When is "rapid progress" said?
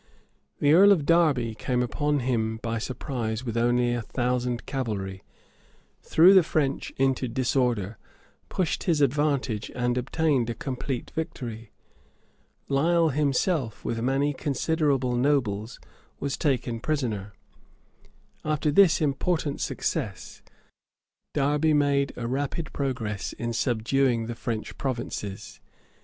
22.27-23.33